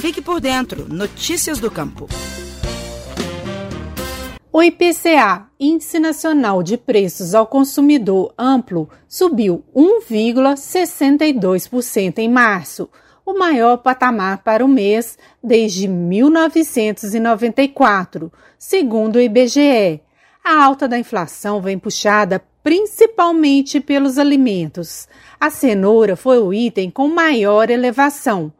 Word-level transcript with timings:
Fique 0.00 0.20
por 0.22 0.40
dentro. 0.40 0.88
Notícias 0.88 1.58
do 1.58 1.70
Campo. 1.70 2.08
O 4.50 4.62
IPCA, 4.62 5.46
Índice 5.60 5.98
Nacional 5.98 6.62
de 6.62 6.78
Preços 6.78 7.34
ao 7.34 7.46
Consumidor 7.46 8.32
Amplo, 8.38 8.88
subiu 9.06 9.62
1,62% 9.76 12.18
em 12.18 12.30
março, 12.30 12.88
o 13.26 13.38
maior 13.38 13.76
patamar 13.76 14.38
para 14.38 14.64
o 14.64 14.68
mês 14.68 15.18
desde 15.44 15.86
1994, 15.86 18.32
segundo 18.58 19.16
o 19.16 19.20
IBGE. 19.20 20.00
A 20.42 20.64
alta 20.64 20.88
da 20.88 20.98
inflação 20.98 21.60
vem 21.60 21.78
puxada 21.78 22.42
principalmente 22.62 23.80
pelos 23.80 24.16
alimentos. 24.16 25.06
A 25.38 25.50
cenoura 25.50 26.16
foi 26.16 26.38
o 26.38 26.54
item 26.54 26.90
com 26.90 27.06
maior 27.06 27.68
elevação, 27.68 28.50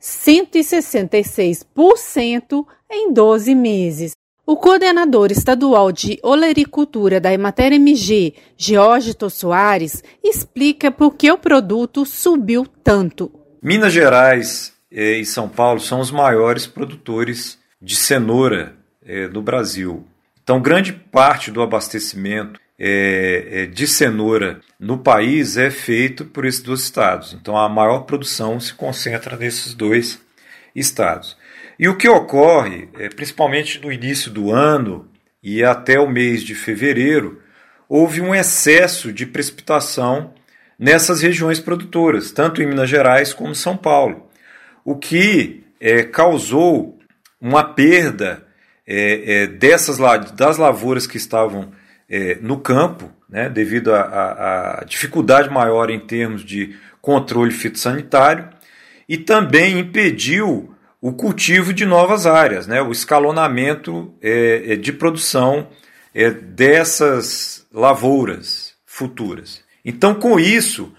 166% 0.00 2.66
em 2.90 3.12
12 3.12 3.54
meses. 3.54 4.12
O 4.46 4.56
coordenador 4.56 5.30
estadual 5.30 5.92
de 5.92 6.18
olericultura 6.22 7.20
da 7.20 7.30
Emater 7.32 7.74
MG, 7.74 8.32
Geórgito 8.56 9.28
Soares, 9.28 10.02
explica 10.24 10.90
por 10.90 11.16
que 11.16 11.30
o 11.30 11.36
produto 11.36 12.06
subiu 12.06 12.66
tanto. 12.82 13.30
Minas 13.62 13.92
Gerais 13.92 14.72
e 14.90 15.22
São 15.26 15.50
Paulo 15.50 15.80
são 15.80 16.00
os 16.00 16.10
maiores 16.10 16.66
produtores 16.66 17.58
de 17.82 17.94
cenoura 17.94 18.74
do 19.32 19.42
Brasil. 19.42 20.06
Então, 20.42 20.62
grande 20.62 20.94
parte 20.94 21.50
do 21.50 21.60
abastecimento 21.60 22.58
é, 22.78 23.48
é, 23.50 23.66
de 23.66 23.86
cenoura 23.88 24.60
no 24.78 24.98
país 24.98 25.56
é 25.56 25.70
feito 25.70 26.24
por 26.24 26.44
esses 26.44 26.62
dois 26.62 26.80
estados. 26.80 27.32
Então, 27.32 27.56
a 27.56 27.68
maior 27.68 28.00
produção 28.00 28.60
se 28.60 28.72
concentra 28.72 29.36
nesses 29.36 29.74
dois 29.74 30.20
estados. 30.74 31.36
E 31.78 31.88
o 31.88 31.96
que 31.96 32.08
ocorre, 32.08 32.88
é, 32.98 33.08
principalmente 33.08 33.80
no 33.80 33.90
início 33.90 34.30
do 34.30 34.52
ano 34.52 35.08
e 35.42 35.64
até 35.64 35.98
o 35.98 36.08
mês 36.08 36.42
de 36.42 36.54
fevereiro, 36.54 37.42
houve 37.88 38.20
um 38.20 38.34
excesso 38.34 39.12
de 39.12 39.26
precipitação 39.26 40.34
nessas 40.78 41.22
regiões 41.22 41.58
produtoras, 41.58 42.30
tanto 42.30 42.62
em 42.62 42.66
Minas 42.66 42.88
Gerais 42.88 43.32
como 43.32 43.50
em 43.50 43.54
São 43.54 43.76
Paulo, 43.76 44.30
o 44.84 44.96
que 44.96 45.64
é, 45.80 46.02
causou 46.04 46.98
uma 47.40 47.64
perda 47.64 48.46
é, 48.86 49.42
é, 49.42 49.46
dessas 49.46 49.98
das 50.32 50.56
lavouras 50.56 51.06
que 51.06 51.16
estavam 51.16 51.72
é, 52.08 52.38
no 52.40 52.58
campo, 52.58 53.10
né, 53.28 53.48
devido 53.48 53.94
à 53.94 54.82
dificuldade 54.86 55.50
maior 55.50 55.90
em 55.90 56.00
termos 56.00 56.44
de 56.44 56.74
controle 57.00 57.50
fitossanitário, 57.50 58.48
e 59.08 59.16
também 59.16 59.78
impediu 59.78 60.74
o 61.00 61.12
cultivo 61.12 61.72
de 61.72 61.86
novas 61.86 62.26
áreas, 62.26 62.66
né, 62.66 62.82
o 62.82 62.90
escalonamento 62.90 64.12
é, 64.20 64.72
é 64.72 64.76
de 64.76 64.92
produção 64.92 65.68
é, 66.14 66.30
dessas 66.30 67.66
lavouras 67.72 68.74
futuras. 68.84 69.62
Então, 69.84 70.14
com 70.14 70.40
isso, 70.40 70.92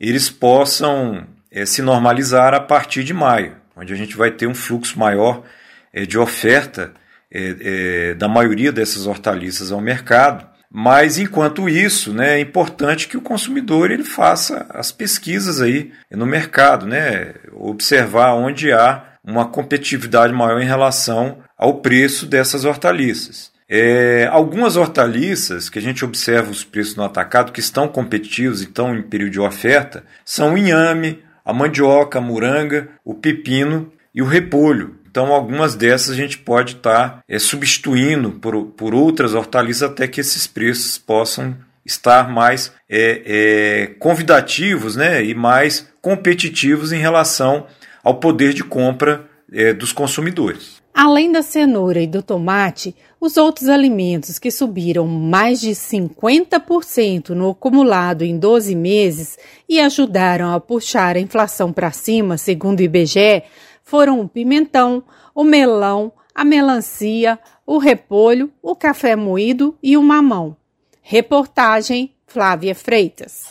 eles 0.00 0.28
possam 0.28 1.26
é, 1.50 1.64
se 1.64 1.82
normalizar 1.82 2.52
a 2.54 2.60
partir 2.60 3.04
de 3.04 3.14
maio, 3.14 3.56
onde 3.76 3.92
a 3.92 3.96
gente 3.96 4.16
vai 4.16 4.32
ter 4.32 4.48
um 4.48 4.54
fluxo 4.54 4.98
maior 4.98 5.44
é, 5.92 6.04
de 6.04 6.18
oferta 6.18 6.92
é, 7.30 8.14
da 8.14 8.28
maioria 8.28 8.72
dessas 8.72 9.06
hortaliças 9.06 9.70
ao 9.70 9.80
mercado 9.80 10.51
mas 10.74 11.18
enquanto 11.18 11.68
isso, 11.68 12.14
né, 12.14 12.38
é 12.38 12.40
importante 12.40 13.06
que 13.06 13.16
o 13.18 13.20
consumidor 13.20 13.90
ele 13.90 14.04
faça 14.04 14.64
as 14.70 14.90
pesquisas 14.90 15.60
aí 15.60 15.92
no 16.10 16.24
mercado, 16.24 16.86
né, 16.86 17.34
observar 17.52 18.32
onde 18.32 18.72
há 18.72 19.04
uma 19.22 19.46
competitividade 19.46 20.32
maior 20.32 20.62
em 20.62 20.66
relação 20.66 21.40
ao 21.58 21.80
preço 21.80 22.24
dessas 22.24 22.64
hortaliças. 22.64 23.52
É, 23.68 24.26
algumas 24.30 24.76
hortaliças 24.76 25.68
que 25.68 25.78
a 25.78 25.82
gente 25.82 26.04
observa 26.04 26.50
os 26.50 26.64
preços 26.64 26.96
no 26.96 27.04
atacado 27.04 27.52
que 27.52 27.60
estão 27.60 27.86
competitivos 27.86 28.62
e 28.62 28.64
estão 28.64 28.96
em 28.96 29.02
período 29.02 29.32
de 29.32 29.40
oferta 29.40 30.04
são 30.24 30.54
o 30.54 30.58
inhame, 30.58 31.22
a 31.44 31.52
mandioca, 31.52 32.18
a 32.18 32.22
moranga, 32.22 32.88
o 33.04 33.14
pepino 33.14 33.92
e 34.14 34.22
o 34.22 34.26
repolho. 34.26 35.01
Então, 35.12 35.30
algumas 35.30 35.74
dessas 35.74 36.12
a 36.12 36.14
gente 36.14 36.38
pode 36.38 36.76
estar 36.76 37.10
tá, 37.10 37.24
é, 37.28 37.38
substituindo 37.38 38.30
por, 38.30 38.64
por 38.68 38.94
outras 38.94 39.34
hortaliças 39.34 39.82
até 39.82 40.08
que 40.08 40.22
esses 40.22 40.46
preços 40.46 40.96
possam 40.96 41.54
estar 41.84 42.30
mais 42.30 42.72
é, 42.88 43.22
é, 43.26 43.86
convidativos 43.98 44.96
né, 44.96 45.22
e 45.22 45.34
mais 45.34 45.86
competitivos 46.00 46.92
em 46.92 46.98
relação 46.98 47.66
ao 48.02 48.20
poder 48.20 48.54
de 48.54 48.64
compra 48.64 49.28
é, 49.52 49.74
dos 49.74 49.92
consumidores. 49.92 50.80
Além 50.94 51.30
da 51.30 51.42
cenoura 51.42 52.00
e 52.00 52.06
do 52.06 52.22
tomate, 52.22 52.94
os 53.20 53.36
outros 53.36 53.68
alimentos 53.68 54.38
que 54.38 54.50
subiram 54.50 55.06
mais 55.06 55.60
de 55.60 55.72
50% 55.72 57.30
no 57.30 57.50
acumulado 57.50 58.22
em 58.24 58.38
12 58.38 58.74
meses 58.74 59.38
e 59.68 59.78
ajudaram 59.78 60.54
a 60.54 60.58
puxar 60.60 61.16
a 61.16 61.20
inflação 61.20 61.70
para 61.70 61.92
cima, 61.92 62.38
segundo 62.38 62.80
o 62.80 62.82
IBGE, 62.82 63.42
foram 63.82 64.20
o 64.20 64.28
pimentão, 64.28 65.02
o 65.34 65.44
melão, 65.44 66.12
a 66.34 66.44
melancia, 66.44 67.38
o 67.66 67.78
repolho, 67.78 68.52
o 68.62 68.74
café 68.74 69.16
moído 69.16 69.76
e 69.82 69.96
o 69.96 70.02
mamão. 70.02 70.56
Reportagem 71.00 72.14
Flávia 72.26 72.74
Freitas. 72.74 73.44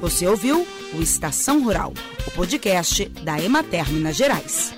Você 0.00 0.26
ouviu 0.26 0.66
o 0.94 1.02
Estação 1.02 1.62
Rural, 1.62 1.92
o 2.26 2.30
podcast 2.32 3.04
da 3.22 3.40
Emater 3.40 3.90
Minas 3.90 4.16
Gerais. 4.16 4.74